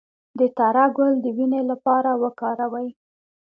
د 0.39 0.41
تره 0.57 0.85
ګل 0.95 1.13
د 1.21 1.25
وینې 1.37 1.61
لپاره 1.71 2.11
وکاروئ 2.23 2.89